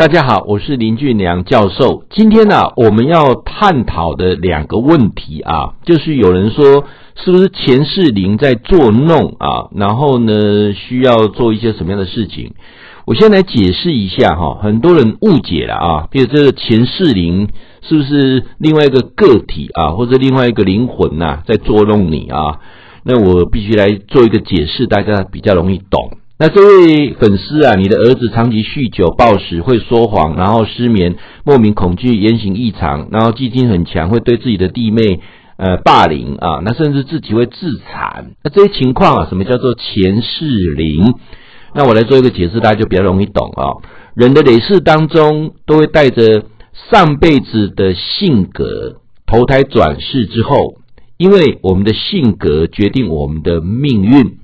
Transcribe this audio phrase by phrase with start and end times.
[0.00, 2.04] 大家好，我是林俊良教授。
[2.08, 6.86] 今天呢、我们要探讨的两个问题啊，就是有人说
[7.16, 9.68] 是不是前世灵在作弄啊？
[9.76, 12.52] 然后呢，需要做一些什么样的事情？
[13.04, 17.50] 我先来解释一下哈，很多人误解了啊，比如这个前世灵
[17.82, 22.58] 是不是另外一个个体啊，或者另外一个灵魂呐、啊，在作弄你啊？
[23.04, 26.12] 那我必须来做一个解释，大家比较容易懂。
[26.42, 35.20] 那这位粉丝啊，你的儿子长期酗酒、暴食、会说谎，然后失眠、莫名恐惧、言行异常，然后记性很强，会对自己的弟妹
[35.58, 38.30] 呃霸凌啊，那甚至自己会自残。
[38.42, 40.46] 那这些情况啊，什么叫做前世
[40.78, 41.12] 灵？
[41.74, 43.84] 那我来做一个解释，大家就比较容易懂啊。
[44.14, 46.46] 人的累世当中都会带着
[46.90, 48.96] 上辈子的性格
[49.26, 50.78] 投胎转世之后，
[51.18, 54.39] 因为我们的性格决定我们的命运。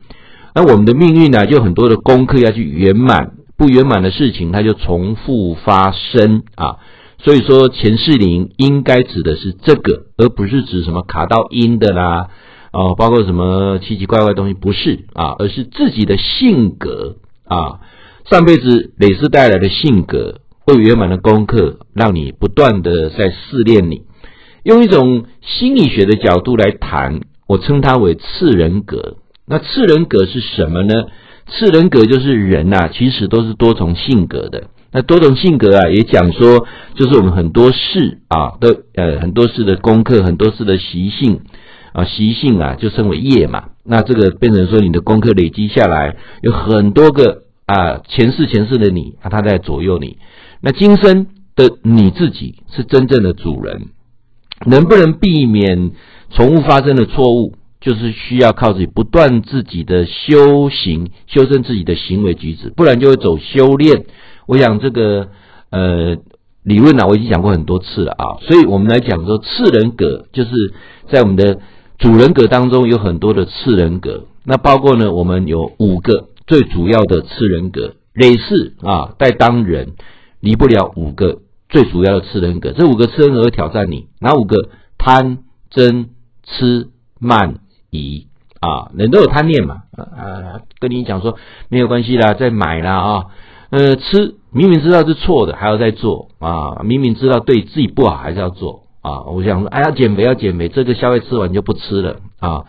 [0.57, 6.77] 那我们的命运呢，就很多的功课要去圆满，不圆满的事情它就重复发生啊。
[7.19, 12.29] 所以说前世灵应该指的是这个，而不是指什么卡到阴的啦，
[12.73, 17.81] 哦，包括什么奇奇怪怪东西，不是啊，而是自己的性格啊，
[18.25, 24.05] 上辈子累世带来的性格，不圆满的功课，让你不断的在试炼你。
[24.63, 29.19] 用一种心理学的角度来谈，我称它为次人格。
[29.49, 31.05] 那次人格是什么呢？
[31.49, 34.65] 次人格就是人呐、啊，其实都是多重性格的。
[34.91, 41.43] 那多重性格啊，也讲说，就是我们很多事啊，都呃很多事的功课，很多事的习性
[41.93, 43.69] 啊，习性啊，就称为业嘛。
[43.85, 50.19] 那这个变成说，你的功课累积下来，有很多个啊前世前世的你啊，他在左右你。
[50.61, 53.91] 那今生的你自己是真正的主人，
[54.65, 55.93] 能不能避免
[56.31, 57.55] 重复发生的错误？
[57.87, 64.07] 就是需要靠自己不断自己的修行，修正自己的行为举止，不然就会走修炼。
[64.47, 65.29] 我想这个
[65.71, 66.17] 呃
[66.65, 68.43] 理论呢、我已经讲过很多次了啊。
[68.43, 70.51] 所以我们来讲说次人格，就是
[71.13, 71.61] 在我们的
[71.97, 74.25] 主人格当中有很多的次人格。
[74.43, 79.93] 那包括呢，我们有五个最主要的次人格，累世啊，在当人
[80.41, 81.39] 离不了五个
[81.69, 82.73] 最主要的次人格。
[82.73, 84.71] 这五个次人格会挑战你，哪五个？
[84.99, 85.39] 贪、
[85.73, 86.07] 嗔、
[86.43, 86.89] 痴、
[87.21, 87.61] 慢。
[87.91, 88.27] 疑
[88.61, 91.37] 啊，人都有贪念嘛，啊，跟你讲说
[91.69, 93.25] 没有关系啦，再买啦啊，
[93.71, 99.23] 呃，吃明明知道是错的，还要再做啊，明明知道对自己不好，还是要做啊。
[99.25, 102.65] 我想说，哎呀，减肥要减肥，这个宵夜吃完就不吃了啊。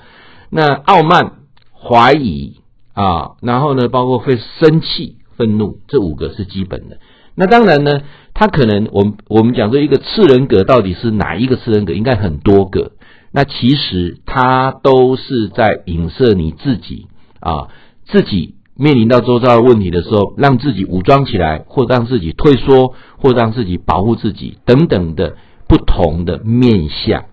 [0.49, 1.33] 那傲慢、
[1.73, 2.57] 怀疑
[2.93, 6.97] 啊，然后呢，包括会生气、愤怒，这五个是基本的。
[7.35, 8.01] 那当然呢，
[8.33, 12.91] 他可能我们我们讲说一个次人格到底是哪一个次人格，应该很多个。
[13.31, 17.07] 那其实它都是在影射你自己
[17.39, 17.67] 啊，
[18.05, 25.35] 自己面临到周遭的问题的时候，让自己武装起来，或让自己退缩，或让自己保护自己等等的
[25.67, 27.25] 不同的面相。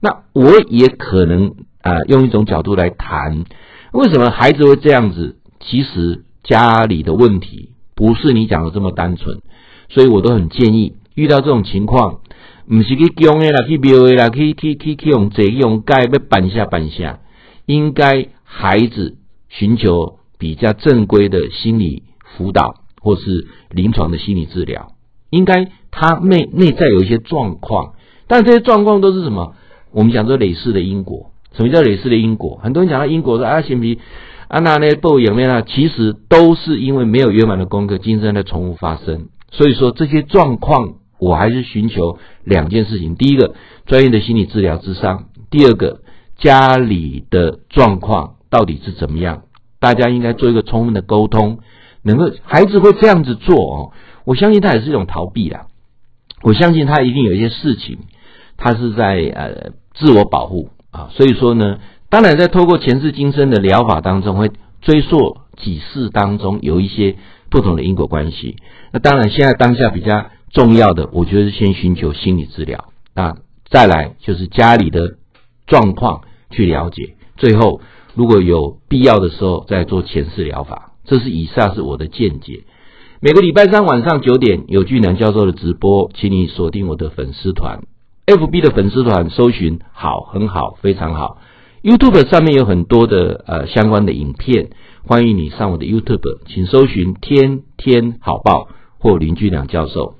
[0.00, 3.44] 那我也可能啊，用一种角度来谈，
[3.92, 5.36] 为什么孩子会这样子？
[5.60, 9.40] 其实家里的问题不是你讲的这么单纯，
[9.90, 12.19] 所以我都很建议遇到这种情况。
[12.70, 17.18] 不是去供的啦，去庙的啦，去去去去用这用盖要办下办下，
[17.66, 19.16] 应该孩子
[19.48, 22.04] 寻求比较正规的心理
[22.36, 24.92] 辅导或是临床的心理治疗。
[25.30, 27.94] 应该他内内在有一些状况，
[28.28, 29.56] 但这些状况都是什么？
[29.90, 31.32] 我们讲说累世的因果。
[31.56, 32.60] 什么叫累世的因果？
[32.62, 33.98] 很多人讲到因果说啊，行不行？
[34.46, 35.62] 啊，那那报应呢？
[35.62, 39.28] 其实都是因为没有圆满的功课，今生的重复发生。
[39.50, 40.94] 所以说这些状况。
[41.20, 43.54] 我还是寻求两件事情：第一个，
[43.84, 46.00] 专业的心理治疗咨商；第二个，
[46.38, 49.42] 家里的状况到底是怎么样？
[49.78, 51.58] 大家应该做一个充分的沟通，
[52.02, 53.92] 能够孩子会这样子做哦。
[54.24, 55.66] 我相信他也是一种逃避啦。
[56.42, 57.98] 我相信他一定有一些事情，
[58.56, 61.10] 他是在呃自我保护啊。
[61.12, 61.78] 所以说呢，
[62.08, 67.16] 当然在透过前世今生的疗法当中，会追溯几世当中有一些
[67.50, 68.56] 不同的因果关系。
[68.90, 70.30] 那当然，现在当下比较。
[70.52, 73.36] 重要的，我觉得是先寻求心理治疗，啊，
[73.68, 75.16] 再来就是家里的
[75.66, 77.80] 状况去了解，最后
[78.14, 80.86] 如果有必要的时候再做前世疗法。
[81.02, 82.62] 这是以上是我的见解。
[83.20, 87.82] 每个礼拜三晚上九点有俊良教授的直播，请你锁定我的粉丝团
[88.26, 91.38] ，FB 的粉丝团搜寻好，很好，非常好。
[91.82, 94.70] YouTube 上面有很多的呃相关的影片，
[95.02, 98.68] 欢迎你上我的 YouTube，请搜寻天天好报
[98.98, 100.14] 或林俊良教授。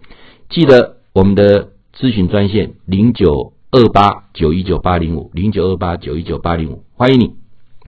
[0.51, 7.40] 记得我们的咨询专线零九二八九一九八零五零九二八九一九八零五，欢迎你。